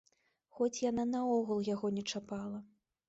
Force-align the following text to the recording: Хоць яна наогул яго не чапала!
Хоць 0.59 0.81
яна 0.89 1.05
наогул 1.11 1.61
яго 1.73 1.93
не 1.99 2.03
чапала! 2.13 2.59